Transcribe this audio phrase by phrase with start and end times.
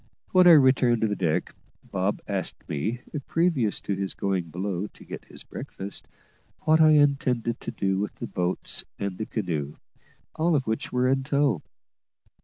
[0.31, 1.53] When I returned to the deck,
[1.83, 6.07] Bob asked me, previous to his going below to get his breakfast,
[6.61, 9.75] what I intended to do with, the boats and the canoe,
[10.33, 11.61] all of which were in tow.